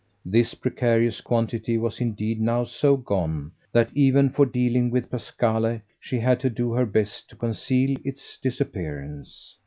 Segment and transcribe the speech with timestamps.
[0.25, 6.17] This precarious quantity was indeed now so gone that even for dealing with Pasquale she
[6.17, 9.59] had to do her best to conceal its disappearance.